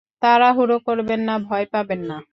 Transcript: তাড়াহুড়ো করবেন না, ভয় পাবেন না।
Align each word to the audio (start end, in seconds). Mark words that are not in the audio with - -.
তাড়াহুড়ো 0.21 0.77
করবেন 0.79 1.19
না, 1.19 1.39
ভয় 1.39 1.65
পাবেন 1.65 2.01
না। 2.01 2.17